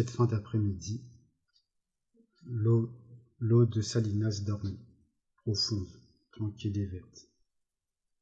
[0.00, 1.02] cette fin d'après-midi,
[2.46, 2.88] l'eau,
[3.66, 4.80] de Salinas dormait,
[5.36, 5.92] profonde,
[6.32, 7.28] tranquille et verte.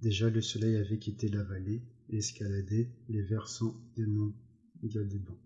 [0.00, 4.34] Déjà le soleil avait quitté la vallée et escaladé les versants des monts
[4.82, 5.38] Galiban.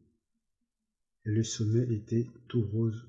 [1.26, 3.07] Et le sommet était tout rose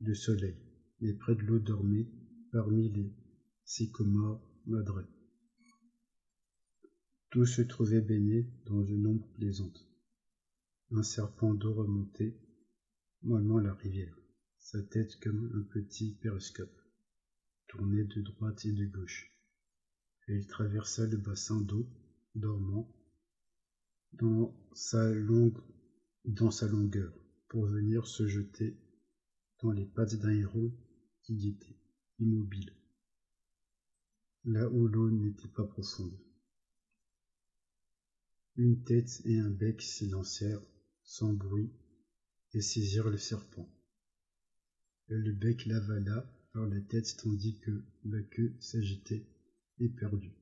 [0.00, 0.56] de soleil,
[1.02, 2.08] et près de l'eau dormait,
[2.52, 3.12] parmi les
[3.66, 5.10] sycomores madrés.
[7.28, 9.91] Tout se trouvait baigné dans une ombre plaisante.
[10.94, 12.36] Un serpent d'eau remontait
[13.22, 14.16] mollement la rivière,
[14.58, 16.76] sa tête comme un petit périscope,
[17.68, 19.32] tourné de droite et de gauche
[20.28, 21.88] et il traversa le bassin d'eau,
[22.34, 22.88] dormant,
[24.12, 25.58] dans sa, longue,
[26.24, 27.12] dans sa longueur,
[27.48, 28.76] pour venir se jeter
[29.62, 30.72] dans les pattes d'un héron
[31.22, 31.78] qui guettait,
[32.18, 32.72] immobile,
[34.44, 36.16] là où l'eau n'était pas profonde.
[38.56, 40.62] Une tête et un bec s'élancèrent
[41.04, 41.70] sans bruit
[42.54, 43.68] et saisirent le serpent.
[45.08, 49.26] Le bec l'avala par la tête tandis que la queue s'agitait
[49.88, 50.32] perdu.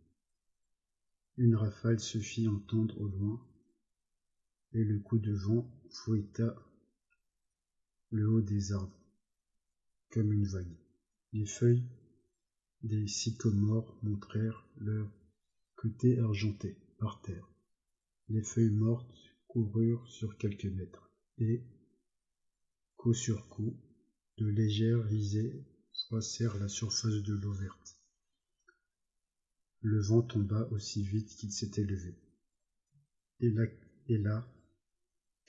[1.36, 3.40] Une rafale se fit entendre au loin,
[4.72, 6.54] et le coup de vent fouetta
[8.10, 9.00] le haut des arbres,
[10.10, 10.76] comme une vague.
[11.32, 11.84] Les feuilles
[12.82, 15.10] des sycomores montrèrent leur
[15.76, 17.48] côté argenté par terre.
[18.28, 21.64] Les feuilles mortes coururent sur quelques mètres, et,
[22.96, 23.76] coup sur coup,
[24.38, 27.96] de légères risées froissèrent la surface de l'eau verte.
[29.80, 32.14] Le vent tomba aussi vite qu'il s'était levé.
[33.40, 33.64] Et la,
[34.06, 34.48] et la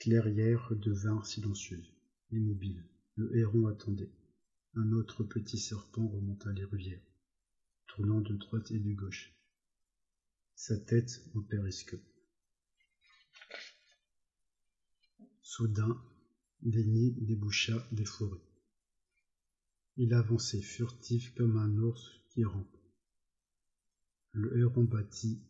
[0.00, 1.94] clairière devint silencieuse,
[2.32, 2.84] immobile.
[3.14, 4.10] Le héron attendait.
[4.74, 7.06] Un autre petit serpent remonta les rivières,
[7.86, 9.32] tournant de droite et de gauche,
[10.56, 12.11] sa tête en périscope.
[15.42, 16.00] Soudain,
[16.62, 18.40] nids déboucha des forêts.
[19.96, 22.76] Il avançait furtif comme un ours qui rampe.
[24.32, 25.42] Le héron battit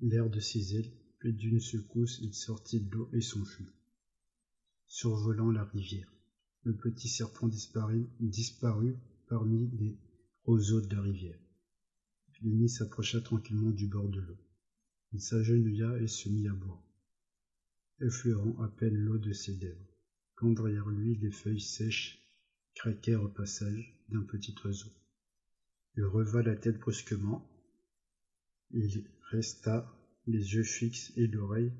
[0.00, 3.72] l'air de ses ailes, puis d'une secousse il sortit de l'eau et s'enfuit,
[4.86, 6.12] survolant la rivière.
[6.64, 8.96] Le petit serpent disparut,
[9.28, 9.98] parmi les
[10.44, 11.40] roseaux de la rivière.
[12.32, 14.38] Félini s'approcha tranquillement du bord de l'eau.
[15.12, 16.87] Il s'agenouilla et se mit à boire,
[18.00, 19.96] effleurant à peine l'eau de ses lèvres,
[20.34, 22.22] quand derrière lui les feuilles sèches
[22.74, 24.90] craquèrent au passage d'un petit oiseau.
[25.96, 27.44] Il reva la tête brusquement.
[28.70, 29.92] Il resta
[30.26, 31.72] les yeux fixes et l'oreille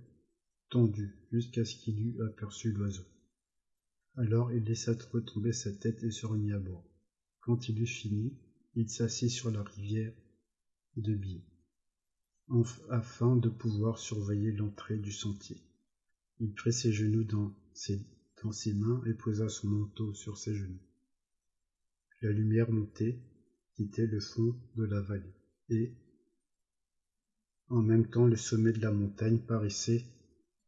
[0.70, 3.04] tendue jusqu'à ce qu'il eût aperçu l'oiseau.
[4.16, 6.84] Alors il laissa retomber sa tête et se remit à bord.
[7.40, 8.36] Quand il eut fini,
[8.74, 10.12] il s'assit sur la rivière
[10.96, 11.44] de biais,
[12.90, 15.56] afin de pouvoir surveiller l'entrée du sentier.
[16.40, 18.04] Il prit ses genoux dans ses,
[18.74, 20.80] mains et posa son manteau sur ses genoux.
[22.22, 23.18] La lumière montait,
[23.74, 25.34] quittait le fond de la vallée,
[25.68, 25.94] et,
[27.68, 30.04] en même temps, le sommet de la montagne paraissait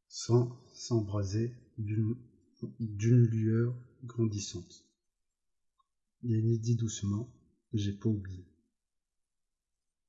[0.09, 4.85] sans s'embraser d'une lueur grandissante.
[6.23, 7.33] Lénie dit doucement,
[7.73, 8.45] j'ai pas oublié.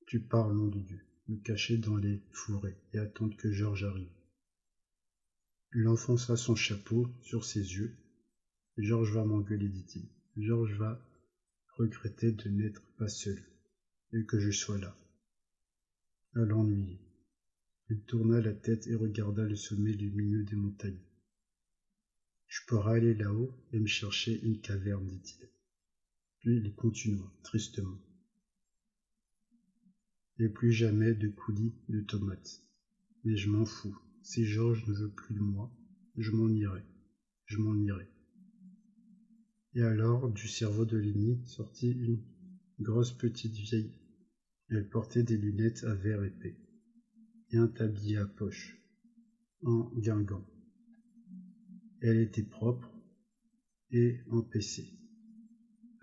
[0.07, 4.20] Tu parles, nom de Dieu, me cacher dans les fourrés et attendre que Georges arrive.
[5.73, 7.95] Il enfonça son chapeau sur ses yeux.
[8.77, 10.09] Georges va m'engueuler, dit-il.
[10.35, 11.01] Georges va
[11.77, 13.41] regretter de n'être pas seul,
[14.13, 14.95] et que je sois là.
[16.35, 16.99] À l'ennui.
[17.89, 21.03] Il tourna la tête et regarda le sommet lumineux des montagnes.
[22.47, 25.47] Je pourrais aller là-haut et me chercher une caverne, dit-il.
[26.39, 27.97] Puis il continua, tristement.
[30.37, 32.61] Et plus jamais de coulis de tomates.
[33.23, 33.97] Mais je m'en fous.
[34.23, 35.71] Si Georges ne veut plus de moi,
[36.15, 36.83] je m'en irai.
[37.45, 38.07] Je m'en irai.
[39.73, 42.21] Et alors, du cerveau de Lénie sortit une
[42.79, 43.93] grosse petite vieille.
[44.69, 46.57] Elle portait des lunettes à verre épais
[47.51, 48.77] et un tablier à poche,
[49.63, 50.45] en guingant.
[52.01, 52.89] Elle était propre
[53.91, 54.97] et empêchée.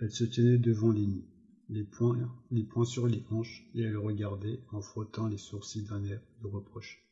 [0.00, 1.26] Elle se tenait devant Lénie,
[1.69, 6.05] les poings, les poings sur les hanches, et elle regardait en frottant les sourcils d'un
[6.05, 7.08] air de reproche.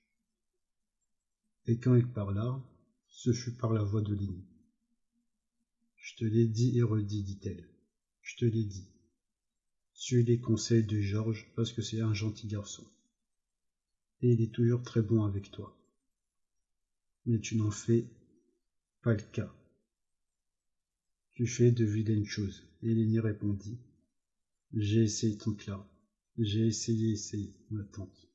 [1.69, 2.63] Et quand elle parla,
[3.09, 4.47] ce fut par la voix de Lénie.
[5.97, 7.69] Je te l'ai dit et redit, dit-elle.
[8.23, 8.87] Je te l'ai dit.
[9.93, 12.85] Suis les conseils de Georges parce que c'est un gentil garçon.
[14.21, 15.77] Et il est toujours très bon avec toi.
[17.25, 18.07] Mais tu n'en fais
[19.03, 19.53] pas le cas.
[21.33, 22.63] Tu fais de vilaines choses.
[22.83, 23.79] Et Lénie répondit.
[24.73, 25.85] J'ai essayé ton cas.
[26.39, 28.29] J'ai essayé, essayé, ma tante.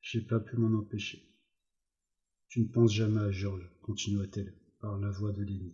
[0.00, 1.31] J'ai pas pu m'en empêcher.
[2.52, 5.72] Tu ne penses jamais à Georges, continua-t-elle par la voix de Lénie.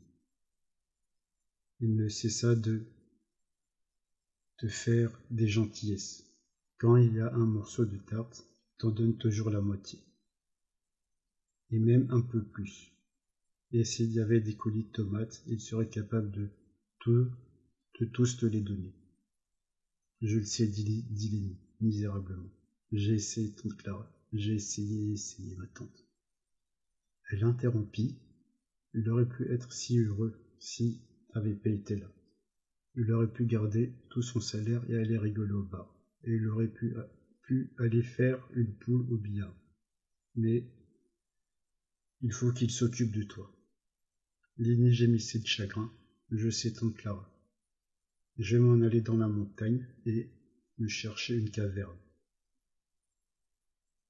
[1.81, 2.87] Il ne cessa de
[4.59, 6.23] te faire des gentillesses.
[6.77, 8.47] Quand il y a un morceau de tarte,
[8.79, 9.99] t'en donnes toujours la moitié.
[11.73, 12.93] Et même un peu plus.
[13.73, 16.49] Et s'il y avait des colis de tomates, il serait capable de,
[17.07, 18.95] de tous te les donner.
[20.23, 22.53] Je le sais, dit, dit misérablement.
[22.93, 24.09] J'ai essayé, tante Clara.
[24.33, 26.08] J'ai essayé, essayé, ma tante.
[27.29, 28.19] Elle interrompit.
[28.95, 31.01] Il aurait pu être si heureux si
[31.33, 32.11] pas été là.
[32.97, 35.95] Il aurait pu garder tout son salaire et aller rigoler au bar.
[36.25, 36.97] Et il aurait pu,
[37.43, 39.55] pu aller faire une poule au billard.
[40.35, 40.65] Mais
[42.23, 43.53] il faut qu'il s'occupe de toi.
[44.57, 45.93] Lénie gémissait de chagrin.
[46.31, 47.31] Je sais, tante Clara.
[48.39, 50.31] Je vais m'en aller dans la montagne et
[50.79, 51.97] me chercher une caverne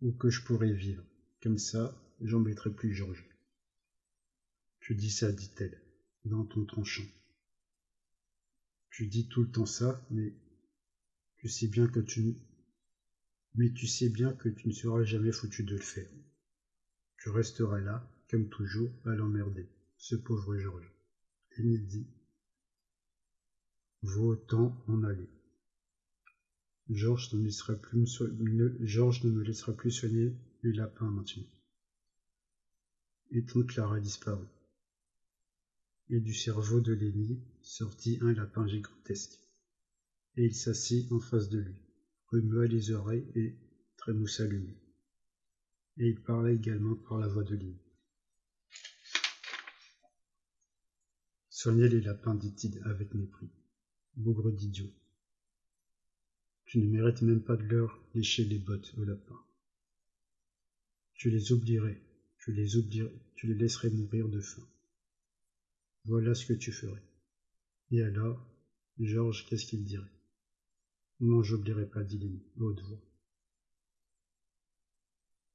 [0.00, 1.04] où que je pourrais vivre.
[1.42, 3.24] Comme ça, j'embêterai plus Georges.
[4.80, 5.80] Tu dis ça, dit-elle,
[6.24, 7.06] dans ton tranchant.
[8.90, 10.34] Tu dis tout le temps ça, mais
[11.36, 12.34] tu sais bien que tu
[14.68, 16.08] ne seras jamais foutu de le faire.
[17.18, 20.92] Tu resteras là, comme toujours, à l'emmerder, ce pauvre Georges.
[21.58, 22.06] il dit
[24.02, 25.28] Vaut autant en aller.
[26.88, 30.32] Georges ne, laissera plus ne me laissera plus soigner
[30.62, 31.44] les lapins maintenant.
[33.30, 34.48] Et toute Clara disparut.
[36.10, 39.38] Et du cerveau de Lénie sortit un lapin gigantesque.
[40.36, 41.74] Et il s'assit en face de lui,
[42.28, 43.56] remua les oreilles et
[43.96, 44.78] trémoussa le nez.
[45.98, 47.82] Et il parla également par la voix de Lénie.
[51.50, 53.50] Soignez les lapins, dit-il avec mépris.
[54.14, 54.90] Bougre d'idiot.
[56.66, 59.38] Tu ne mérites même pas de leur lécher les bottes au lapin.
[61.14, 62.00] Tu les oublierais,
[62.48, 64.66] tu les oublierais, tu les laisserais mourir de faim.
[66.06, 67.02] Voilà ce que tu ferais.
[67.90, 68.42] Et alors,
[68.98, 70.10] Georges, qu'est-ce qu'il dirait?
[71.20, 73.04] Non, j'oublierai pas, dit Lénie, haute voix.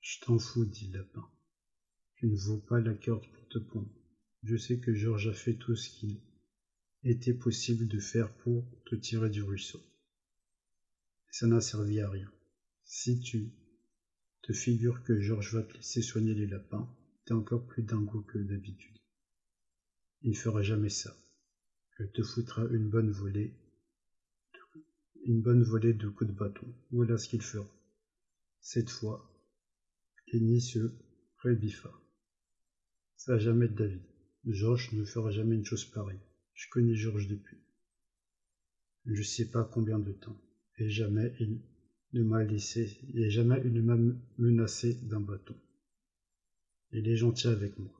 [0.01, 1.27] Je t'en fous, dit le lapin.
[2.17, 3.89] Tu ne vaux pas la corde pour te pondre.
[4.43, 6.21] Je sais que Georges a fait tout ce qu'il
[7.03, 9.81] était possible de faire pour te tirer du ruisseau
[11.31, 12.31] ça n'a servi à rien.
[12.83, 13.49] Si tu
[14.43, 16.87] te figures que Georges va te laisser soigner les lapins,
[17.25, 18.97] t'es encore plus dingo que d'habitude.
[20.21, 21.15] Il ne fera jamais ça.
[21.99, 23.53] Il te foutra une bonne volée,
[25.25, 26.67] une bonne volée de coups de bâton.
[26.91, 27.69] Voilà ce qu'il fera.
[28.59, 29.29] Cette fois,
[30.27, 30.91] Kenny se
[31.37, 31.91] rebiffa.
[33.15, 34.03] Ça jamais être David.
[34.45, 36.19] Georges ne fera jamais une chose pareille.
[36.53, 37.57] Je connais Georges depuis.
[39.05, 40.39] Je sais pas combien de temps
[40.77, 41.61] et jamais il
[42.13, 43.97] ne m'a laissé, et jamais il ne m'a
[44.37, 45.55] menacé d'un bâton.
[46.91, 47.99] Il est gentil avec moi.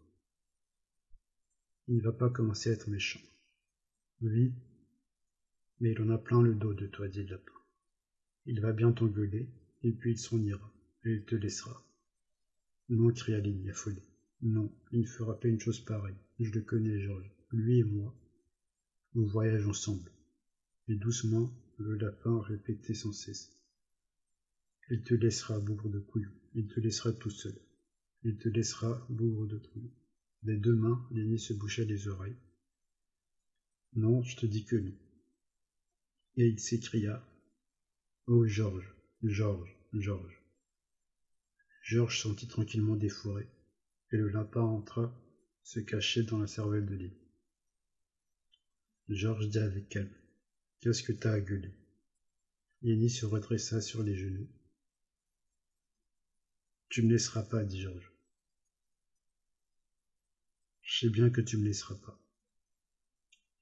[1.88, 3.20] Il ne va pas commencer à être méchant.
[4.22, 4.54] Oui,
[5.80, 7.54] mais il en a plein le dos de toi, dit le lapin.
[8.46, 9.50] Il va bien t'engueuler,
[9.82, 10.72] et puis il s'en ira,
[11.04, 11.84] et il te laissera.
[12.90, 14.04] Non, cria Ligne affolée.
[14.42, 16.16] Non, il ne fera pas une chose pareille.
[16.40, 17.32] Je le connais, Georges.
[17.52, 18.14] Lui et moi,
[19.16, 20.12] on voyage ensemble.
[20.88, 23.52] Et doucement, le lapin répétait sans cesse.
[24.90, 26.32] Il te laissera, bougre de couillon.
[26.56, 27.58] Il te laissera tout seul.
[28.24, 29.92] Il te laissera, bougre de couillon.
[30.44, 32.38] Des deux mains, Lénie se boucha les oreilles.
[33.96, 34.94] Non, je te dis que non.
[36.36, 37.26] Et il s'écria.
[38.28, 40.42] Oh Georges, Georges, Georges.
[41.84, 43.48] Georges sentit tranquillement défouré,
[44.12, 45.14] et le lapin entra
[45.64, 47.18] se cacher dans la cervelle de l'île.
[49.10, 50.14] Georges dit avec calme.
[50.80, 51.74] Qu'est-ce que t'as à gueuler?
[52.82, 54.50] Yenny se redressa sur les genoux.
[56.94, 58.12] Tu me laisseras pas, dit Georges.
[60.84, 62.20] Je sais bien que tu me laisseras pas.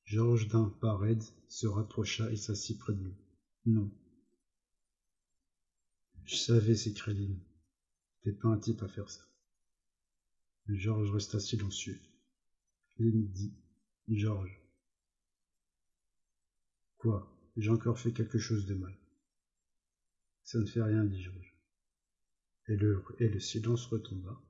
[0.04, 3.16] Georges d'un pas raide se rapprocha et s'assit près de lui.
[3.66, 3.90] Non.
[6.26, 7.40] Je savais, s'écria Lynn.
[8.22, 9.26] T'es pas un type à faire ça.
[10.68, 12.02] Georges resta silencieux.
[13.00, 13.54] Lynn dit
[14.10, 14.60] Georges,
[16.98, 17.34] Quoi?
[17.56, 18.98] J'ai encore fait quelque chose de mal.
[20.44, 21.51] Ça ne fait rien, dit Georges.
[22.72, 23.04] Et le,
[23.42, 24.42] silence retomba.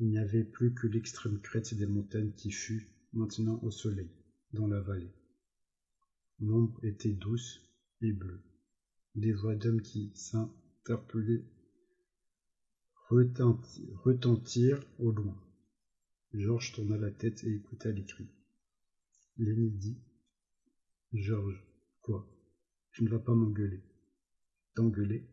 [0.00, 4.10] Il n'y avait plus que l'extrême crête des montagnes qui fut maintenant au soleil,
[4.52, 5.14] dans la vallée.
[6.40, 7.60] L'ombre était douce
[8.00, 8.42] et bleue.
[9.14, 11.44] Des voix d'hommes qui s'interpellaient
[13.10, 15.40] retentirent au loin.
[16.32, 18.26] Georges tourna la tête et écouta les cris.
[19.36, 20.02] Lénie dit
[21.12, 21.64] Georges,
[22.00, 22.28] quoi?
[22.90, 23.84] Tu ne vas pas m'engueuler.
[24.74, 25.28] T'engueuler?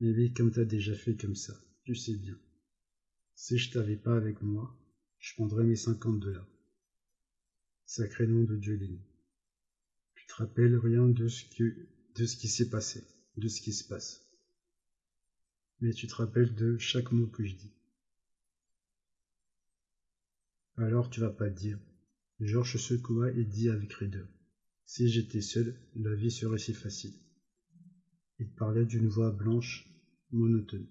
[0.00, 1.54] Mais oui, comme t'as déjà fait comme ça.
[1.84, 2.38] tu sais bien.
[3.34, 4.78] Si je t'avais pas avec moi,
[5.18, 6.48] je prendrais mes cinquante dollars.
[7.86, 9.00] Sacré nom de Dieu, Lenny.
[10.14, 13.04] Tu te rappelles rien de ce que, de ce qui s'est passé,
[13.36, 14.26] de ce qui se passe.
[15.80, 17.72] Mais tu te rappelles de chaque mot que je dis.
[20.76, 21.78] Alors tu vas pas dire.
[22.40, 24.28] Georges secoua et dit avec raideur.
[24.84, 27.14] Si j'étais seul, la vie serait si facile.
[28.38, 29.88] Il parlait d'une voix blanche,
[30.30, 30.86] monotone.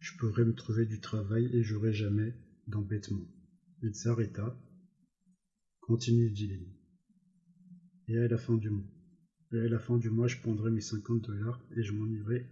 [0.00, 2.34] Je pourrais me trouver du travail et j'aurais jamais
[2.66, 3.26] d'embêtement.
[3.82, 4.56] Il s'arrêta.
[5.80, 6.58] Continue, dit.
[8.08, 8.90] Et à la fin du mois.
[9.52, 12.46] Et à la fin du mois, je prendrai mes cinquante dollars et je m'en irai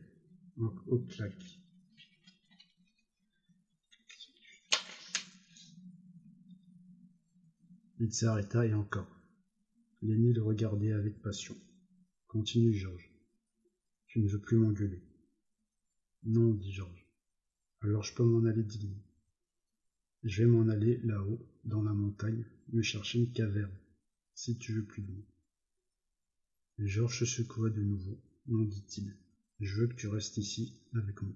[0.86, 1.60] au claque.
[8.00, 9.22] Il s'arrêta et encore.
[10.02, 11.56] Lenny le regardait avec passion.
[12.26, 13.11] Continue, Georges.
[14.12, 15.00] Tu ne veux plus m'engueuler.
[16.24, 17.06] Non, dit Georges.
[17.80, 19.02] Alors je peux m'en aller, Lenny.
[20.22, 23.74] Je vais m'en aller là-haut, dans la montagne, me chercher une caverne,
[24.34, 25.24] si tu veux plus de moi.
[26.80, 28.20] Georges se secoua de nouveau.
[28.48, 29.16] Non, dit-il.
[29.60, 31.34] Je veux que tu restes ici avec moi.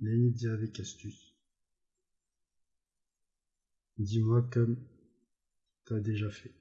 [0.00, 1.36] Lenny dit avec astuce.
[3.98, 4.76] Dis-moi comme
[5.84, 6.52] t'as déjà fait.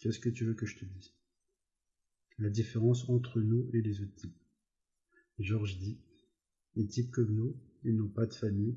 [0.00, 1.14] Qu'est-ce que tu veux que je te dise?
[2.38, 4.42] La différence entre nous et les autres types.
[5.38, 6.00] Georges dit
[6.74, 8.76] Les types comme nous, ils n'ont pas de famille,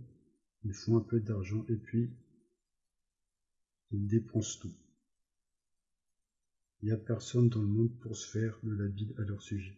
[0.63, 2.11] ils font un peu d'argent et puis
[3.91, 4.75] ils dépensent tout.
[6.81, 9.41] Il n'y a personne dans le monde pour se faire de la bide à leur
[9.41, 9.77] sujet.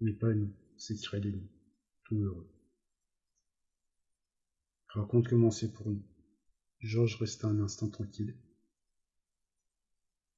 [0.00, 1.50] Mais pas nous, s'écria Lenny,
[2.04, 2.48] tout heureux.
[4.88, 6.04] Raconte comment c'est pour nous.
[6.80, 8.36] Georges resta un instant tranquille.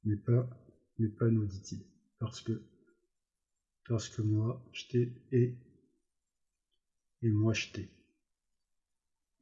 [0.04, 0.48] Mais pas,
[0.98, 1.84] mais pas nous, dit-il,
[2.18, 2.62] parce que,
[3.88, 5.56] parce que moi, je t'ai et,
[7.22, 7.88] et moi, je t'ai.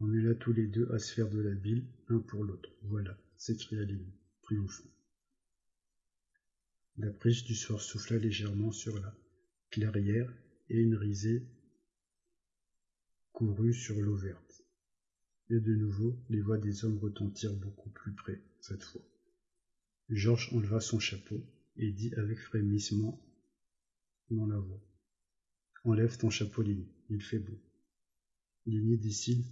[0.00, 2.70] On est là tous les deux à se faire de la bile, un pour l'autre.
[2.82, 4.90] Voilà, s'écria Lenny, triomphant.
[6.96, 9.14] La brise du soir souffla légèrement sur la
[9.70, 10.32] clairière
[10.68, 11.46] et une risée
[13.32, 14.62] courut sur l'eau verte.
[15.50, 19.02] Et de nouveau, les voix des hommes retentirent beaucoup plus près, cette fois.
[20.08, 21.44] Georges enleva son chapeau
[21.76, 23.20] et dit avec frémissement
[24.30, 24.82] dans la voix.
[25.84, 27.58] Enlève ton chapeau, Lénie, il fait beau.
[28.66, 29.44] Lénie docile,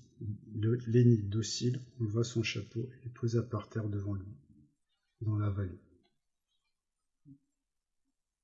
[1.28, 4.32] docile enleva son chapeau et le posa par terre devant lui,
[5.20, 5.80] dans la vallée.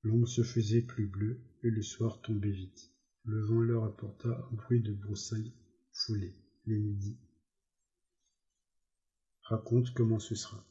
[0.03, 2.93] L'ombre se faisait plus bleue et le soir tombait vite.
[3.25, 5.53] Le vent leur apporta un bruit de broussailles
[5.93, 6.35] foulées.
[6.67, 7.19] Lénie dit
[9.43, 10.65] Raconte comment ce sera.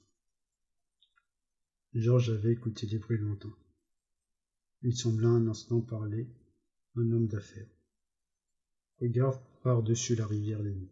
[1.96, 3.56] Georges avait écouté les bruits lointains.
[4.82, 6.28] Il sembla un instant parler,
[6.96, 7.70] un homme d'affaires.
[9.00, 10.92] Regarde par-dessus la rivière Lénie.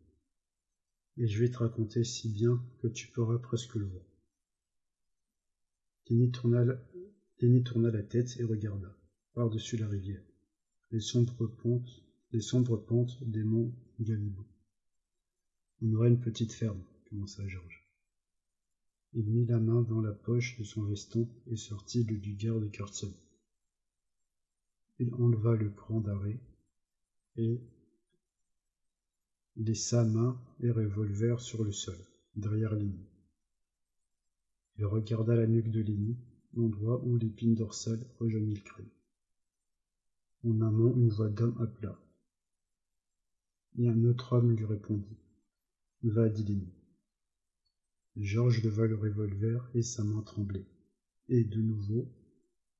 [1.17, 4.05] Et je vais te raconter si bien que tu pourras presque le voir.
[6.09, 8.97] Lénie tourna la tête et regarda,
[9.33, 10.23] par-dessus la rivière,
[10.91, 14.45] les sombres pentes, les sombres pentes des monts Galibou.
[15.81, 17.82] On aurait une petite ferme, commença Georges.
[19.15, 22.69] Il mit la main dans la poche de son veston et sortit le du garde
[22.71, 23.13] Carson.
[24.97, 26.39] Il enleva le cran d'arrêt
[27.35, 27.61] et
[29.55, 31.97] laissa main et revolver sur le sol,
[32.35, 33.05] derrière Lenny.
[34.77, 36.17] Il regarda la nuque de Lenny
[36.53, 38.89] l'endroit où l'épine dorsale rejoignit le crâne.
[40.43, 41.99] En amont, une voix d'homme appela.
[43.77, 45.17] Et un autre homme lui répondit.
[46.03, 46.43] Va, dit
[48.15, 50.67] Georges leva le revolver et sa main tremblait.
[51.29, 52.07] Et de nouveau,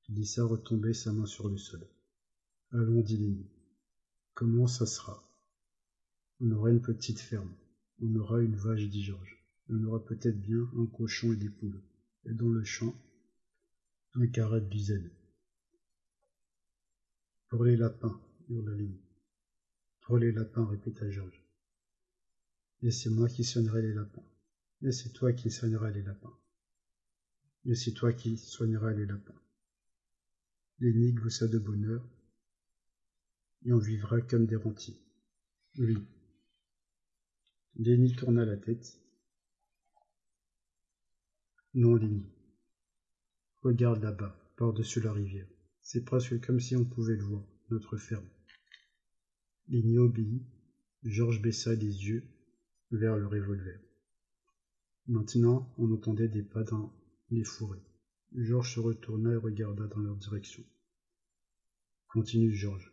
[0.08, 1.84] il laissa retomber sa main sur le sol.
[2.70, 3.46] Allons, dit
[4.34, 5.28] Comment ça sera?
[6.40, 7.52] On aura une petite ferme.
[8.00, 9.38] On aura une vache, dit Georges.
[9.68, 11.82] On aura peut-être bien un cochon et des poules.
[12.26, 12.94] Et dans le champ,
[14.14, 15.10] un carré de dizaine.
[17.48, 19.02] Pour les lapins, hurla Lénie.
[20.02, 21.42] Pour les lapins, répéta Georges.
[22.82, 24.24] Et c'est moi qui sonnerai les lapins.
[24.84, 26.38] Et c'est toi qui soigneras les lapins.
[27.64, 29.40] Et c'est toi qui soigneras les lapins.
[30.78, 32.06] Lénie gloussa de bonheur,
[33.64, 35.00] et on vivra comme des rentiers.
[35.78, 35.96] Oui.
[37.76, 39.00] Lénie tourna la tête.
[41.72, 42.30] Non, Lénie,
[43.62, 45.48] Regarde là-bas, par-dessus la rivière.
[45.80, 48.28] C'est presque comme si on pouvait le voir, notre ferme.
[49.68, 50.42] Ligny obéit.
[51.04, 52.28] Georges baissa les yeux
[52.90, 53.80] vers le revolver.
[55.06, 56.90] Maintenant, on entendait des pas dans
[57.30, 57.82] les fourrés.
[58.34, 60.64] Georges se retourna et regarda dans leur direction.
[62.08, 62.90] Continue, Georges.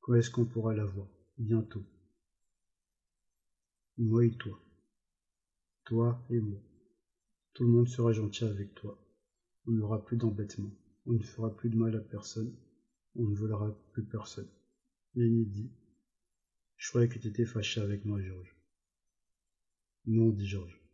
[0.00, 1.08] Quand est-ce qu'on pourra la voir?
[1.38, 1.84] Bientôt.
[3.98, 4.60] Moi et toi.
[5.84, 6.60] Toi et moi.
[7.54, 8.98] Tout le monde sera gentil avec toi.
[9.66, 10.72] On n'aura plus d'embêtement.
[11.06, 12.52] On ne fera plus de mal à personne.
[13.14, 14.48] On ne volera plus personne.
[15.14, 15.70] Lenny dit.
[16.76, 18.56] Je croyais que tu étais fâché avec moi, Georges.
[20.06, 20.85] Non, dit Georges.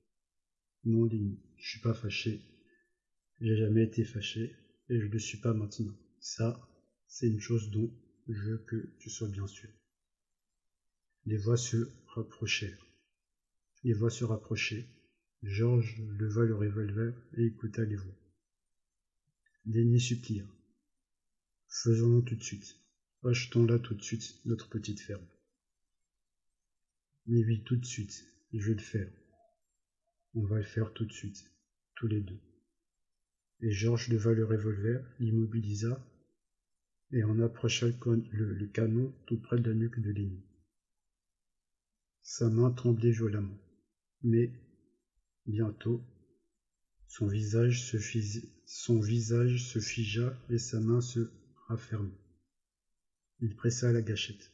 [0.85, 2.41] Non, Lenny, je suis pas fâché.
[3.41, 4.57] J'ai jamais été fâché
[4.89, 5.97] et je ne le suis pas maintenant.
[6.19, 6.69] Ça,
[7.07, 7.93] c'est une chose dont
[8.29, 9.71] je veux que tu sois bien sûr.
[11.25, 12.87] Les voix se rapprochèrent.
[13.85, 14.87] Les voix se rapprochaient.
[15.43, 18.19] Georges leva le revolver et écouta les voix.
[19.67, 20.45] Lenny supplia.
[21.69, 22.77] Faisons-le tout de suite.
[23.25, 25.27] Achetons-la tout de suite, notre petite ferme.
[27.27, 29.22] Mais oui, tout de suite, je vais le faire.
[30.35, 31.51] On va le faire tout de suite,
[31.95, 32.41] tous les deux.
[33.61, 36.05] Et Georges leva le revolver, l'immobilisa
[37.13, 40.43] et en approcha le, canon tout près de la nuque de Lenny.
[42.23, 43.59] Sa main tremblait violemment,
[44.23, 44.51] mais
[45.47, 46.03] bientôt
[47.07, 47.99] son visage se,
[48.65, 51.31] son visage se figea et sa main se
[51.69, 52.17] raffermit.
[53.41, 54.51] Il pressa la gâchette.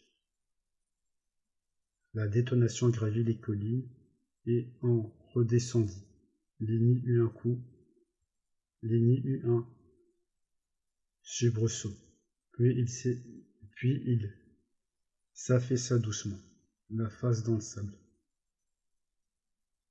[2.15, 3.89] La détonation gravit les collines
[4.47, 6.05] et en redescendit.
[6.61, 7.61] Lenny eut un coup.
[8.83, 9.67] Lenny eut un
[11.23, 11.97] subresaut.
[12.53, 13.23] Puis il s'est,
[13.77, 14.33] puis il
[15.33, 16.41] s'affaissa doucement,
[16.91, 17.97] la face dans le sable.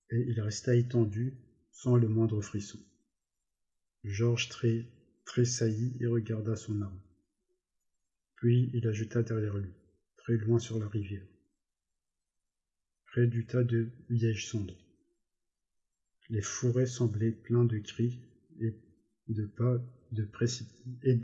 [0.10, 1.38] Et il resta étendu,
[1.72, 2.80] sans le moindre frisson.
[4.04, 4.50] Georges
[5.26, 7.02] tressaillit et regarda son arme.
[8.36, 9.74] Puis il ajouta derrière lui,
[10.18, 11.28] très loin sur la rivière
[13.18, 14.87] près du tas de liège cendres.
[16.30, 18.20] Les fourrés semblaient pleins de cris
[18.60, 18.76] et
[19.30, 19.82] de pas
[20.12, 21.22] de précipités.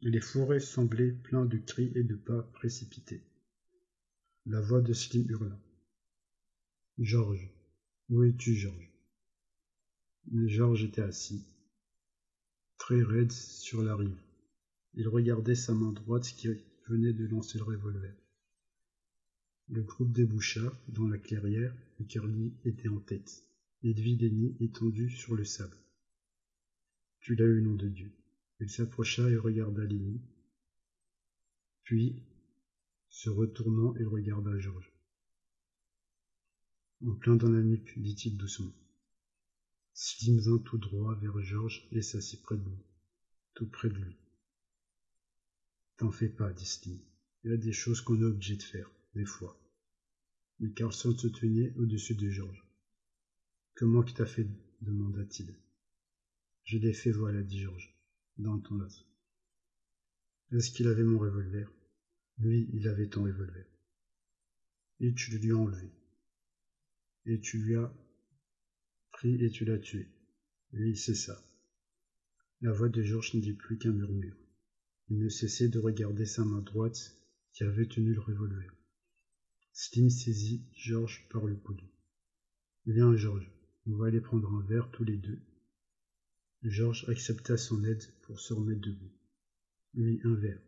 [0.00, 3.22] Les fourrés semblaient pleins de cris et de pas précipités.
[4.46, 5.58] La voix de Slim hurla.
[6.98, 7.48] Georges,
[8.08, 8.90] où es-tu, Georges?
[10.30, 11.44] Mais Georges était assis,
[12.78, 14.20] très raide sur la rive.
[14.94, 16.48] Il regardait sa main droite qui
[16.88, 18.14] venait de lancer le revolver.
[19.68, 23.44] Le groupe déboucha dans la clairière et Curly était en tête,
[23.82, 25.76] Lenny étendu sur le sable.
[27.20, 28.12] Tu l'as eu, nom de Dieu.
[28.60, 30.20] Il s'approcha et regarda Lenny.
[31.82, 32.22] Puis,
[33.08, 34.92] se retournant, il regarda Georges.
[37.04, 38.72] En plein dans la nuque, dit-il doucement.
[39.94, 42.78] Slim vint tout droit vers Georges et s'assit près de lui,
[43.54, 44.16] tout près de lui.
[45.96, 46.98] T'en fais pas, dit Slim.
[47.44, 49.58] Il y a des choses qu'on est obligé de faire, des fois
[50.62, 52.64] mais Carlson se tenait au-dessus de Georges.
[53.82, 54.46] Comment qui t'a fait
[54.82, 55.52] demanda-t-il.
[56.62, 57.92] Je l'ai fait, voilà, dit Georges,
[58.38, 59.04] dans ton lasso.
[60.52, 61.68] Est-ce qu'il avait mon revolver?
[62.38, 63.66] Oui, il avait ton revolver.
[65.00, 65.90] Et tu lui as enlevé.
[67.26, 67.92] Et tu lui as
[69.10, 70.06] pris et tu l'as tué.
[70.74, 71.44] Oui, c'est ça.
[72.60, 74.36] La voix de Georges ne dit plus qu'un murmure.
[75.08, 77.16] Il ne cessait de regarder sa main droite
[77.52, 78.70] qui avait tenu le revolver.
[79.72, 81.82] Slim saisit Georges par le coude.
[82.86, 83.50] Viens, Georges,
[83.86, 85.40] on va aller prendre un verre tous les deux.
[86.62, 89.12] Georges accepta son aide pour se remettre debout.
[89.94, 90.62] Oui, un verre.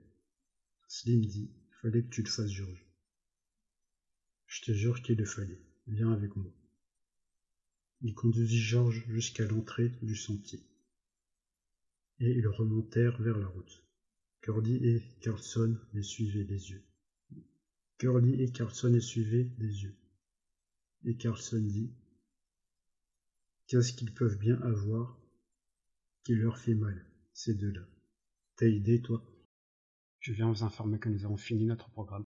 [0.89, 1.51] Slim dit
[1.81, 2.87] Fallait que tu le fasses, Georges.
[4.47, 5.63] Je te jure qu'il le fallait.
[5.87, 6.53] Viens avec moi.
[8.01, 10.63] Il conduisit Georges jusqu'à l'entrée du sentier.
[12.21, 13.83] Et ils remontèrent vers la route.
[14.43, 16.85] Cordy et Carlson les suivaient des yeux.
[17.99, 19.97] Curly et Carlson les suivaient des yeux.
[21.05, 21.93] Et Carlson dit
[23.67, 25.19] Qu'est-ce qu'ils peuvent bien avoir
[26.23, 27.83] qui leur fait mal, ces deux-là?
[28.57, 29.25] T'as idée, toi?
[30.21, 32.23] Je viens vous informer que nous avons fini notre programme.